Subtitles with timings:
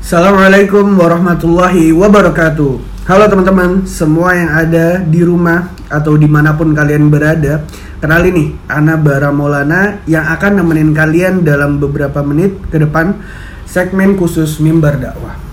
[0.00, 3.04] Assalamualaikum warahmatullahi wabarakatuh.
[3.04, 7.68] Halo teman-teman, semua yang ada di rumah atau di mana pun kalian berada
[8.00, 13.20] Kenalin nih, Ana Bara Maulana yang akan nemenin kalian dalam beberapa menit ke depan
[13.68, 15.49] Segmen khusus Mimbar Dakwah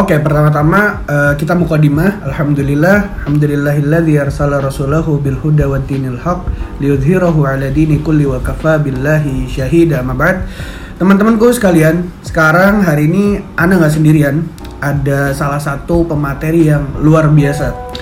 [0.00, 2.24] Oke, pertama-tama eh, kita mukadimah.
[2.24, 6.40] Alhamdulillah, alhamdulillahilladzi arsala rasulahu bil huda wa dinil haq
[6.80, 10.00] liyudhhirahu ala dini kulli wa kafa billahi syahida.
[10.00, 10.48] Ma ba'd.
[10.96, 14.48] Teman-temanku sekalian, sekarang hari ini Ana nggak sendirian.
[14.80, 17.92] Ada salah satu pemateri yang luar biasa.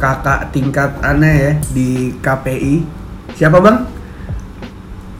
[0.00, 2.80] Kakak tingkat Ana ya di KPI.
[3.36, 3.84] Siapa, Bang?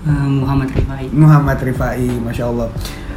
[0.08, 1.12] Eh, Muhammad Rifai.
[1.12, 2.72] Muhammad Rifai, masya Allah.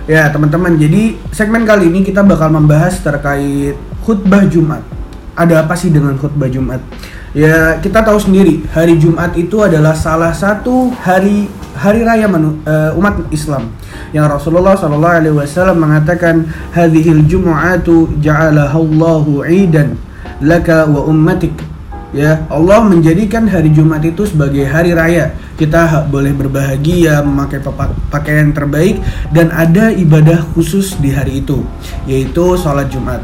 [0.10, 4.82] Ya teman-teman, jadi segmen kali ini kita bakal membahas terkait khutbah Jumat.
[5.38, 6.82] Ada apa sih dengan khutbah Jumat?
[7.38, 11.46] Ya kita tahu sendiri, hari Jumat itu adalah salah satu hari
[11.78, 13.70] hari raya manu, eh, umat Islam
[14.10, 19.94] yang Rasulullah Shallallahu Alaihi Wasallam mengatakan hadhil Jumu'atu ja'alahallahu idan
[20.42, 21.54] laka wa ummatik
[22.16, 25.34] ya Allah menjadikan hari Jumat itu sebagai hari raya.
[25.60, 27.60] Kita boleh berbahagia memakai
[28.08, 29.04] pakaian terbaik
[29.36, 31.62] dan ada ibadah khusus di hari itu
[32.08, 33.20] yaitu sholat Jumat.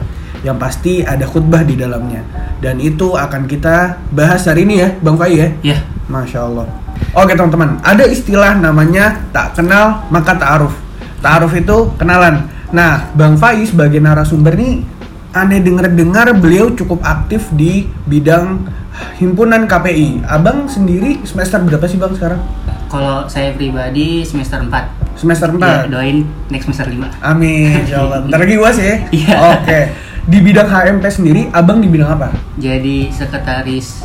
[0.46, 2.22] Yang pasti ada khutbah di dalamnya.
[2.62, 5.48] Dan itu akan kita bahas hari ini ya Bang Fai ya?
[5.66, 6.70] Ya, Masya Allah.
[7.16, 10.76] Oke teman-teman ada istilah namanya tak kenal maka ta'aruf.
[11.24, 12.46] Ta'aruf itu kenalan.
[12.76, 14.95] Nah Bang Fai sebagai narasumber nih
[15.36, 18.64] aneh dengar-dengar beliau cukup aktif di bidang
[19.20, 20.24] himpunan KPI.
[20.24, 22.42] Abang sendiri semester berapa sih bang sekarang?
[22.96, 25.60] kalau saya pribadi semester 4 Semester 4.
[25.60, 28.24] Ya, doain next semester 5 Amin, insya Allah.
[28.24, 28.96] Bentar lagi uas ya.
[29.12, 29.36] Iya.
[29.60, 29.80] Oke.
[30.26, 32.34] Di bidang HMP sendiri, abang di bidang apa?
[32.58, 34.04] Jadi sekretaris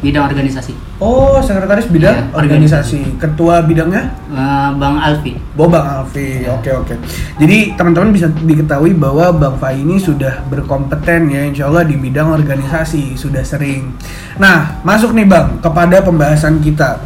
[0.00, 3.16] bidang organisasi Oh, sekretaris bidang Iya, organisasi.
[3.16, 4.12] Ketua bidangnya?
[4.28, 6.44] Eh, Bang Alfi Oh, Bang Alfi.
[6.48, 6.94] Oke, oke.
[7.36, 12.32] Jadi teman-teman bisa diketahui bahwa Bang Fai ini sudah berkompeten ya, insya Allah di bidang
[12.32, 13.92] organisasi sudah sering.
[14.36, 17.00] Nah, masuk nih Bang kepada pembahasan kita.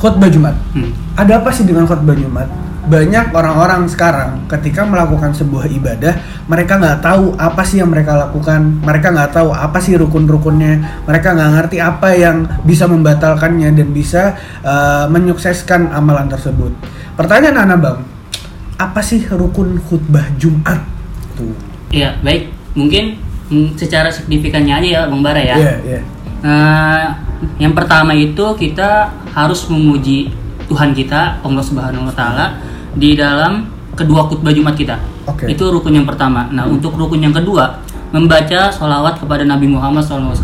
[0.00, 0.56] Khutbah Jumat.
[0.72, 0.92] Hmm.
[1.16, 2.48] Ada apa sih dengan khutbah Jumat?
[2.90, 8.82] Banyak orang-orang sekarang ketika melakukan sebuah ibadah, mereka nggak tahu apa sih yang mereka lakukan,
[8.82, 14.34] mereka nggak tahu apa sih rukun-rukunnya, mereka nggak ngerti apa yang bisa membatalkannya dan bisa
[14.66, 16.74] uh, menyukseskan amalan tersebut.
[17.14, 18.02] Pertanyaan Ana Bang,
[18.74, 20.82] apa sih rukun khutbah Jumat?
[21.38, 21.54] Tuh.
[21.94, 23.18] Iya, baik Mungkin
[23.50, 26.00] mm, secara signifikannya aja ya Bang Bara ya Iya, iya.
[26.40, 27.06] Eh,
[27.56, 30.28] Yang pertama itu kita harus memuji
[30.68, 32.46] Tuhan kita Allah Subhanahu Wa Taala
[32.94, 34.96] di dalam kedua khutbah Jumat kita.
[35.26, 35.46] Oke.
[35.46, 36.48] Itu rukun yang pertama.
[36.50, 37.78] Nah, untuk rukun yang kedua,
[38.10, 40.34] membaca sholawat kepada Nabi Muhammad SAW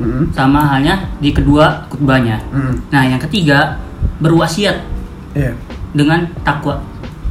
[0.00, 0.32] Mm-mm.
[0.32, 2.40] sama halnya di kedua khutbahnya.
[2.48, 3.76] Mm, Nah, yang ketiga,
[4.20, 4.80] berwasiat
[5.36, 5.52] Iya.
[5.92, 6.80] dengan takwa.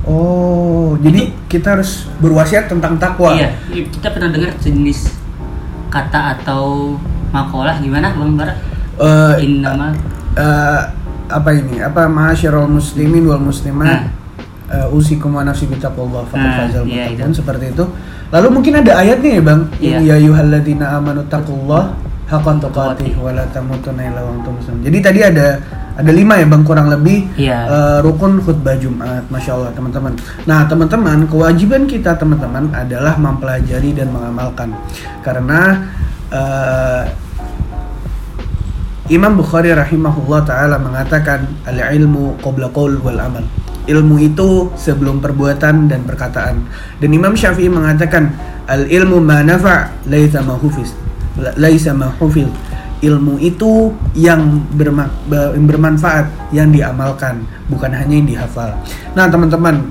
[0.05, 3.35] Oh, jadi kita harus berwasiat tentang takwa.
[3.35, 3.53] Iya,
[3.89, 5.11] kita pernah dengar sejenis
[5.89, 6.95] kata atau
[7.29, 8.53] makalah gimana, Bang Bara?
[8.99, 9.95] Eh, Innama
[10.35, 10.81] eh,
[11.29, 14.11] apa ini apa masyarul muslimin wal muslimat
[14.69, 17.85] eh, usikum wa nafsi bitaqwallah faqad Nah, fazal iya, muttaqun seperti itu.
[18.29, 19.61] Lalu mungkin ada ayatnya ya bang?
[19.81, 19.97] Iya.
[20.05, 21.93] ya ayyuhalladzina amanu taqullah
[22.29, 24.85] haqqan tuqatih wa la tamutunna illa wa antum muslimun.
[24.85, 25.47] Jadi tadi ada
[25.99, 27.25] ada lima ya bang kurang lebih.
[27.35, 27.57] Iya.
[27.65, 30.13] eh, rukun khutbah Jumat masya Allah teman-teman.
[30.45, 34.77] Nah teman-teman kewajiban kita teman-teman adalah mempelajari dan mengamalkan.
[35.25, 35.89] Karena
[36.29, 37.03] eh,
[39.09, 43.41] Imam Bukhari rahimahullah taala mengatakan al ilmu qabla qaul wal amal.
[43.89, 46.61] Ilmu itu sebelum perbuatan dan perkataan.
[47.01, 48.29] Dan Imam Syafi'i mengatakan
[48.69, 50.93] al ilmu ma nafa laisa ma hufiz.
[51.41, 52.45] La- Laisa ma hufil.
[52.99, 54.59] Ilmu itu yang
[55.55, 58.75] bermanfaat, yang diamalkan, bukan hanya yang dihafal.
[59.15, 59.87] Nah, teman-teman,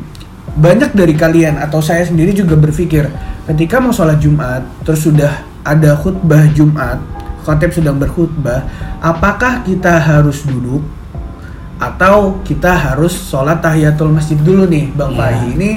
[0.58, 3.06] banyak dari kalian atau saya sendiri juga berpikir
[3.46, 5.30] ketika mau sholat Jumat terus sudah
[5.62, 6.98] ada khutbah Jumat
[7.46, 8.66] khotib sedang berkhutbah
[8.98, 10.82] apakah kita harus duduk
[11.78, 15.18] atau kita harus sholat tahiyatul masjid dulu nih bang Iya.
[15.18, 15.70] Fahri ini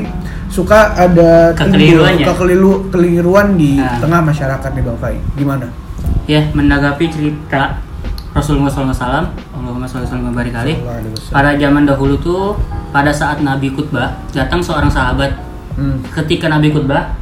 [0.48, 2.26] suka ada Kekeliruan ya?
[2.28, 4.02] kekeliru- kekeliruan di Nah.
[4.02, 5.68] tengah masyarakat nih bang Fahri gimana
[6.26, 7.78] ya menanggapi cerita
[8.32, 10.08] Rasulullah SAW Allahumma sholli.
[10.08, 11.32] Sallallahu alaihi wasallam.
[11.32, 12.56] pada zaman dahulu tuh
[12.90, 15.32] pada saat Nabi khutbah datang seorang sahabat
[15.72, 16.02] Hmm.
[16.12, 17.14] ketika Nabi khutbah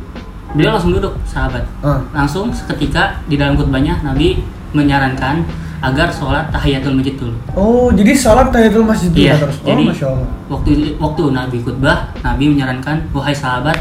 [0.49, 1.99] beliau langsung duduk sahabat Ah.
[2.11, 4.39] langsung seketika di dalam khutbahnya Nabi
[4.71, 5.43] menyarankan
[5.79, 9.57] agar sholat tahiyatul masjid dulu Oh, jadi sholat tahiyatul masjid dulu Iya, terus.
[9.57, 10.27] Oh, jadi masya Allah.
[10.47, 13.79] waktu waktu Nabi khutbah, Nabi menyarankan wahai sahabat,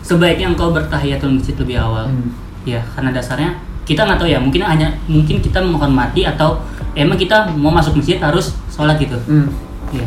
[0.00, 2.06] sebaiknya engkau bertahiyatul masjid lebih awal.
[2.06, 2.30] Hmm.
[2.62, 3.50] Ya, karena dasarnya
[3.82, 6.56] kita nggak tahu ya, mungkin hanya mungkin kita menghormati atau
[6.94, 9.50] emang kita mau masuk masjid harus sholat gitu Hmm.
[9.90, 10.06] iya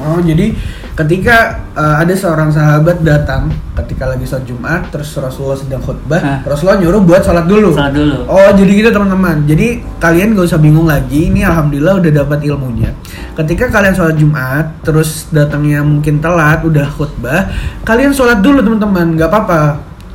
[0.00, 0.56] Oh jadi
[0.98, 3.48] ketika uh, ada seorang sahabat datang
[3.78, 6.38] ketika lagi sholat Jumat terus Rasulullah sedang khutbah Hah.
[6.44, 7.72] Rasulullah nyuruh buat sholat dulu.
[7.72, 9.46] sholat dulu Oh jadi gitu teman-teman.
[9.48, 11.30] Jadi kalian gak usah bingung lagi.
[11.32, 12.90] Ini alhamdulillah udah dapat ilmunya.
[13.38, 17.48] Ketika kalian sholat Jumat terus datangnya mungkin telat udah khutbah,
[17.86, 19.16] kalian sholat dulu teman-teman.
[19.16, 19.62] Gak apa-apa.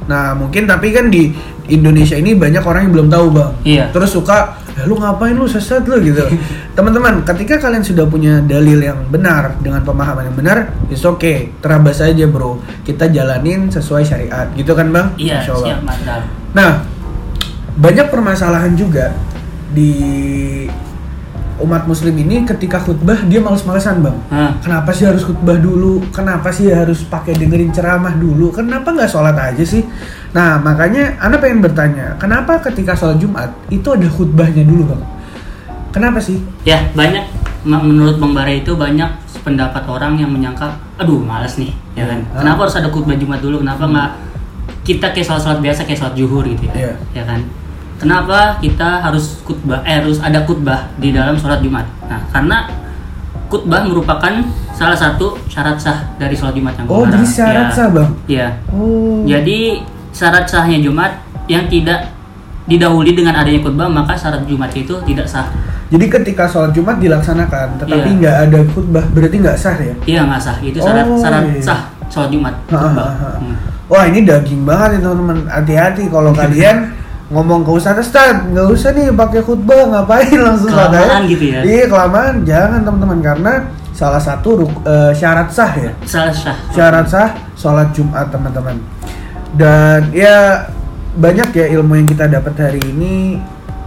[0.05, 1.33] Nah mungkin tapi kan di
[1.65, 3.51] Indonesia ini banyak orang yang belum tahu bang.
[3.65, 3.85] Iya.
[3.89, 6.21] Terus suka, ya lu ngapain lu sesat lu gitu.
[6.77, 10.57] Teman-teman, ketika kalian sudah punya dalil yang benar dengan pemahaman yang benar,
[10.91, 12.59] it's okay, terabas aja bro.
[12.83, 15.07] Kita jalanin sesuai syariat, gitu kan bang?
[15.15, 16.83] iya siap mantap Nah,
[17.75, 19.11] banyak permasalahan juga
[19.71, 19.91] di
[21.57, 24.17] umat muslim ini ketika khutbah dia males-malesan bang.
[24.27, 24.51] Hah.
[24.59, 26.03] Kenapa sih harus khutbah dulu?
[26.09, 28.51] Kenapa sih harus pakai dengerin ceramah dulu?
[28.51, 29.83] Kenapa nggak sholat aja sih?
[30.31, 35.01] Nah makanya Anda pengen bertanya, kenapa ketika sholat Jumat itu ada khutbahnya dulu bang?
[35.89, 36.43] Kenapa sih?
[36.63, 37.23] ya banyak
[37.63, 39.09] menurut bang Bara itu banyak
[39.41, 42.41] pendapat orang yang menyangka aduh males nih ya kan Ah.
[42.41, 44.09] kenapa harus ada khutbah Jumat dulu kenapa nggak
[44.81, 46.93] kita kayak sholat sholat biasa kayak sholat zuhur gitu ya Iya.
[47.13, 47.39] ya kan
[47.97, 52.57] kenapa kita harus khutbah eh harus ada khutbah di dalam sholat Jumat nah karena
[53.45, 54.33] khutbah merupakan
[54.71, 57.71] salah satu syarat sah dari sholat Jumat yang Oh jadi syarat Ya.
[57.71, 58.09] sah bang?
[58.25, 58.47] Iya.
[58.69, 59.23] Oh.
[59.23, 59.59] Jadi
[60.11, 61.11] syarat sahnya Jumat
[61.45, 62.11] yang tidak
[62.65, 65.47] didahului dengan adanya khutbah maka syarat Jumat itu tidak sah.
[65.85, 68.17] Jadi ketika sholat Jumat dilaksanakan, tetapi Iya.
[68.17, 69.93] nggak ada khutbah, berarti nggak sah ya?
[70.03, 70.57] Iya nggak sah.
[70.59, 71.61] Itu syarat Oh, syarat iya.
[71.61, 73.29] sah sholat Jumat Ha, ha, ha.
[73.37, 73.55] Hmm.
[73.85, 75.37] Wah ini daging banget nih teman-teman.
[75.45, 76.94] Hati-hati kalau kalian
[77.25, 80.69] ngomong ke ustadz ustadz nggak usah nih pakai khutbah ngapain langsung.
[80.69, 81.59] Kelamaan gitu ya?
[81.61, 83.53] Iya kelamaan jangan teman-teman karena
[83.91, 86.55] salah satu ruk- eh, syarat sah ya Salah sah.
[86.69, 88.77] syarat sah sholat Jumat teman-teman.
[89.55, 90.67] Dan ya
[91.15, 93.39] banyak ya ilmu yang kita dapat hari ini.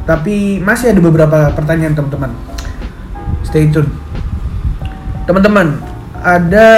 [0.03, 2.33] Tapi masih ada beberapa pertanyaan teman-teman.
[3.45, 3.93] Stay tune.
[5.25, 5.77] Teman-teman,
[6.19, 6.69] ada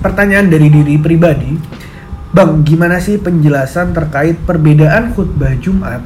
[0.00, 1.52] pertanyaan dari diri pribadi.
[2.32, 6.00] Bang, gimana sih penjelasan terkait perbedaan khutbah Jumat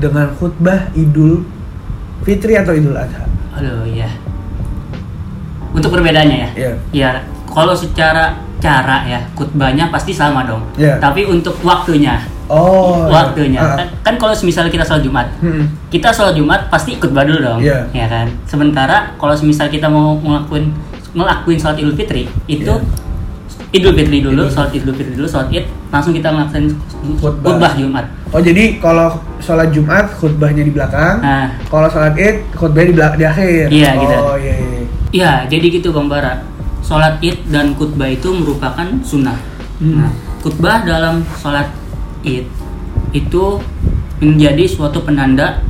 [0.00, 1.44] dengan khutbah Idul
[2.24, 3.28] Fitri atau Idul Adha?
[3.60, 4.08] Aduh ya.
[5.76, 6.50] Untuk perbedaannya ya.
[6.56, 6.72] Iya.
[6.96, 7.10] Ya,
[7.44, 10.64] kalau secara cara ya khutbahnya pasti sama dong.
[10.80, 10.96] Iya.
[10.96, 13.74] Tapi untuk waktunya, Oh, waktunya ah.
[13.74, 15.66] kan, kan kalau misalnya kita sholat Jumat, Hmm.
[15.90, 17.84] kita sholat Jumat pasti ikut dulu dong, Iya.
[17.90, 18.30] ya kan.
[18.48, 20.72] Sementara kalau misal kita mau ngelakuin
[21.12, 23.05] ngelakuin sholat Idul Fitri itu Iya.
[23.74, 26.66] Idul Fitri dulu, sholat Idul Fitri dulu, sholat Id, langsung kita ngelakuin
[27.18, 27.50] Khutbah.
[27.50, 28.06] khutbah Jumat.
[28.30, 33.18] Oh jadi kalau sholat Jumat khutbahnya di belakang, Nah, kalau sholat Id khutbahnya di belakang
[33.18, 33.64] di akhir.
[33.68, 34.16] Iya, oh, gitu.
[34.40, 34.80] iya, iya.
[35.12, 36.42] ya jadi gitu Bang Bara.
[36.86, 39.38] Sholat Id dan khutbah itu merupakan sunnah.
[39.82, 40.06] Hmm.
[40.06, 40.10] Nah,
[40.40, 41.68] khutbah dalam sholat
[42.22, 42.46] Id
[43.10, 43.44] itu
[44.22, 45.60] menjadi suatu penanda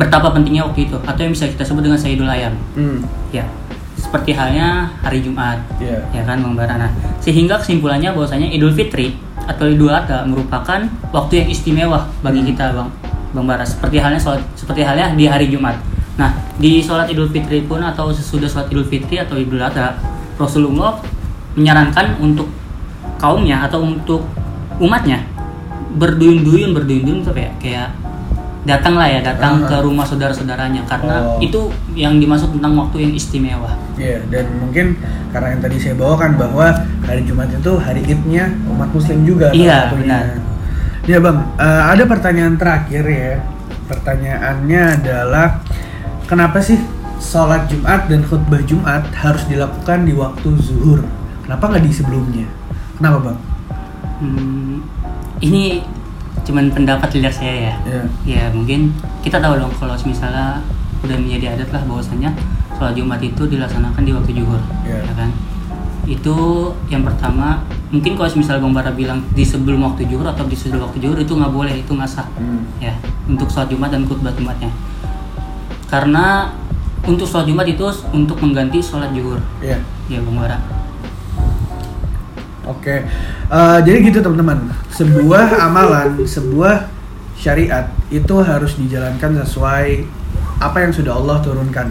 [0.00, 2.54] betapa pentingnya waktu itu atau yang bisa kita sebut dengan Sayyidul Ayam.
[2.72, 3.04] Hmm.
[3.34, 3.44] Ya,
[4.00, 5.60] seperti halnya hari Jumat.
[5.76, 6.00] Iya.
[6.16, 6.80] ya kan Bang Bara.
[6.80, 9.12] Nah, sehingga kesimpulannya bahwasanya Idul Fitri
[9.44, 10.80] atau Idul Adha merupakan
[11.12, 12.48] waktu yang istimewa bagi Hmm.
[12.48, 12.88] kita Bang
[13.36, 15.76] Bang Bara seperti halnya sholat, seperti halnya di hari Jumat.
[16.16, 19.94] Nah, di sholat Idul Fitri pun atau sesudah sholat Idul Fitri atau Idul Adha,
[20.40, 20.98] Rasulullah
[21.54, 22.48] menyarankan untuk
[23.20, 24.24] kaumnya atau untuk
[24.80, 25.20] umatnya
[26.00, 27.88] berduyun-duyun berduyun-duyun tuh kayak kayak
[28.60, 29.68] datanglah ya datang Ah.
[29.68, 31.40] ke rumah saudara-saudaranya karena Oh.
[31.40, 33.72] itu yang dimaksud tentang waktu yang istimewa.
[33.96, 35.00] Iya, dan mungkin
[35.30, 36.68] karena yang tadi saya bawakan bahwa
[37.02, 39.48] hari Jumat itu hari Idnya umat Muslim juga.
[39.50, 39.96] Iya, satunya.
[39.96, 40.24] benar.
[41.04, 43.34] Ya bang, eh, ada pertanyaan terakhir ya.
[43.90, 45.46] Pertanyaannya adalah
[46.24, 46.78] kenapa sih
[47.16, 51.00] sholat Jumat dan khutbah Jumat harus dilakukan di waktu zuhur?
[51.42, 52.46] Kenapa nggak di sebelumnya?
[52.94, 53.38] Kenapa bang?
[54.20, 54.84] Hmm,
[55.40, 55.80] ini
[56.46, 57.74] cuman pendapat liar saya ya.
[57.84, 58.02] Ya.
[58.24, 60.64] Ya mungkin kita tahu dong kalau misalnya
[61.00, 62.30] udah menjadi adat lah bahwasanya
[62.76, 65.04] sholat Jumat itu dilaksanakan di waktu zuhur, Iya.
[65.04, 65.30] ya kan?
[66.08, 66.36] Itu
[66.88, 67.60] yang pertama.
[67.90, 71.18] Mungkin kalau misalnya Bang Bara bilang di sebelum waktu zuhur atau di sesudah waktu zuhur
[71.18, 72.24] itu nggak boleh, itu nggak sah.
[72.38, 72.64] Hmm.
[72.80, 72.94] Ya,
[73.28, 74.70] untuk sholat Jumat dan khutbah Jumatnya.
[75.90, 76.54] Karena
[77.04, 77.82] untuk sholat Jumat itu
[78.14, 79.40] untuk mengganti sholat zuhur.
[79.60, 79.76] Iya.
[80.08, 80.58] Ya Bang Bara.
[82.70, 83.02] Oke,
[83.50, 84.70] Eh, jadi gitu teman-teman.
[84.94, 86.86] Sebuah amalan, sebuah
[87.34, 90.06] syariat itu harus dijalankan sesuai
[90.62, 91.90] apa yang sudah Allah turunkan.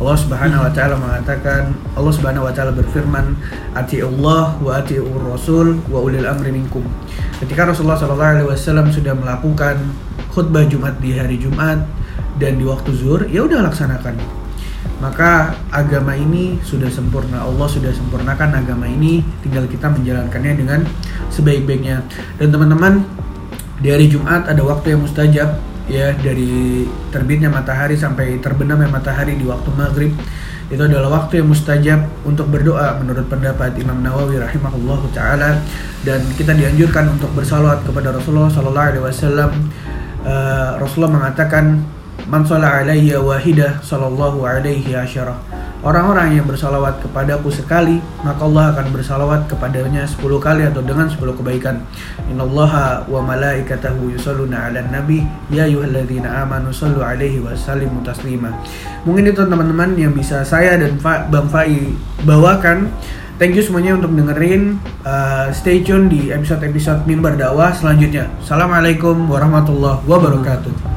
[0.00, 3.36] Allah Subhanahu wa taala mengatakan, Allah Subhanahu wa taala berfirman,
[3.76, 6.86] "Ati Allah wa atiur Rasul wa ulil amri minkum."
[7.42, 9.92] Ketika Rasulullah Shallallahu alaihi wasallam sudah melakukan
[10.32, 11.84] khutbah Jumat di hari Jumat
[12.40, 14.37] dan di waktu zuhur, ya udah laksanakan
[14.98, 20.80] maka agama ini sudah sempurna Allah sudah sempurnakan agama ini tinggal kita menjalankannya dengan
[21.30, 22.02] sebaik-baiknya.
[22.34, 23.06] Dan teman-teman
[23.78, 25.54] di hari Jumat ada waktu yang mustajab
[25.86, 30.12] ya dari terbitnya matahari sampai terbenamnya matahari di waktu maghrib.
[30.68, 35.62] Itu adalah waktu yang mustajab untuk berdoa menurut pendapat Imam Nawawi rahimahullah taala.
[36.02, 39.50] Dan kita dianjurkan untuk bersalawat kepada Rasulullah sallallahu alaihi wasallam.
[40.28, 41.86] Eh, Rasulullah mengatakan
[42.28, 45.36] man shalla alayya wahidah sallallahu alaihi asyarah
[45.78, 51.38] Orang-orang yang bersalawat kepadaku sekali, maka Allah akan bersalawat kepadanya 10 kali atau dengan 10
[51.38, 51.86] kebaikan.
[52.26, 55.22] Innallaha wa malaikatahu yusalluna 'alan nabi
[55.54, 58.58] ya ayyuhalladzina amanu sallu 'alaihi wa sallimu taslima.
[59.06, 60.98] Mungkin itu teman-teman yang bisa saya dan
[61.30, 61.94] Bang Fai
[62.26, 62.90] bawakan.
[63.38, 64.82] Thank you semuanya untuk dengerin.
[65.06, 68.26] Uh, stay tune di episode-episode mimbar dakwah selanjutnya.
[68.42, 70.87] Assalamualaikum warahmatullahi wabarakatuh.